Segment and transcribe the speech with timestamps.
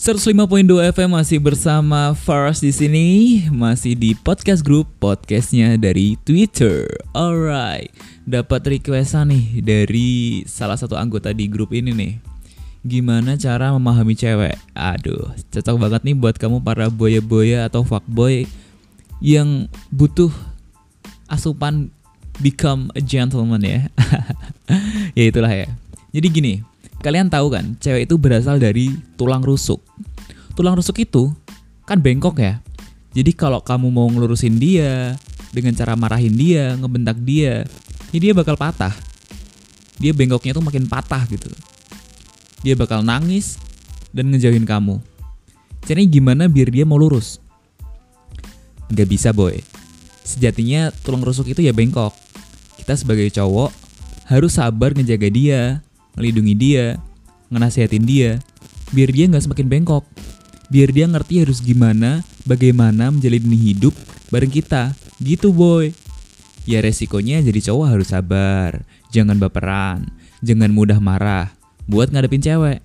[0.00, 3.06] 105.2 FM masih bersama Faras di sini,
[3.52, 6.88] masih di podcast grup podcastnya dari Twitter.
[7.12, 7.92] Alright,
[8.24, 12.12] dapat requestan nih dari salah satu anggota di grup ini nih.
[12.80, 14.56] Gimana cara memahami cewek?
[14.72, 18.48] Aduh, cocok banget nih buat kamu para boya-boya atau fuckboy
[19.20, 20.32] yang butuh
[21.28, 21.92] asupan
[22.40, 23.92] become a gentleman ya.
[25.20, 25.68] ya itulah ya.
[26.16, 26.54] Jadi gini,
[27.00, 29.80] Kalian tahu kan, cewek itu berasal dari tulang rusuk.
[30.52, 31.32] Tulang rusuk itu
[31.88, 32.60] kan bengkok ya.
[33.16, 35.16] Jadi kalau kamu mau ngelurusin dia
[35.50, 37.64] dengan cara marahin dia, ngebentak dia,
[38.12, 38.92] ya dia bakal patah.
[39.96, 41.48] Dia bengkoknya tuh makin patah gitu.
[42.60, 43.56] Dia bakal nangis
[44.12, 45.00] dan ngejauhin kamu.
[45.88, 47.40] Caranya gimana biar dia mau lurus?
[48.92, 49.56] Gak bisa boy.
[50.20, 52.12] Sejatinya tulang rusuk itu ya bengkok.
[52.76, 53.72] Kita sebagai cowok
[54.28, 55.80] harus sabar ngejaga dia,
[56.14, 56.98] melindungi dia,
[57.50, 58.38] ngenasihatin dia,
[58.94, 60.04] biar dia nggak semakin bengkok.
[60.70, 63.94] Biar dia ngerti harus gimana, bagaimana menjalani hidup
[64.30, 64.94] bareng kita.
[65.18, 65.90] Gitu boy.
[66.64, 70.06] Ya resikonya jadi cowok harus sabar, jangan baperan,
[70.44, 71.50] jangan mudah marah
[71.90, 72.78] buat ngadepin cewek.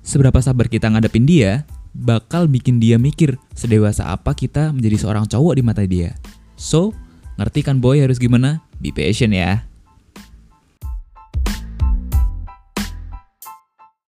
[0.00, 5.60] Seberapa sabar kita ngadepin dia, bakal bikin dia mikir sedewasa apa kita menjadi seorang cowok
[5.60, 6.16] di mata dia.
[6.56, 6.96] So,
[7.36, 8.64] ngerti kan boy harus gimana?
[8.80, 9.69] Be patient ya.